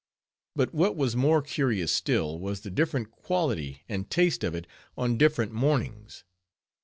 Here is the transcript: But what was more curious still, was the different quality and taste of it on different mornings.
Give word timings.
But 0.55 0.73
what 0.73 0.95
was 0.95 1.15
more 1.15 1.43
curious 1.43 1.91
still, 1.91 2.39
was 2.39 2.61
the 2.61 2.71
different 2.71 3.11
quality 3.11 3.83
and 3.87 4.09
taste 4.09 4.43
of 4.43 4.55
it 4.55 4.65
on 4.97 5.15
different 5.15 5.51
mornings. 5.51 6.23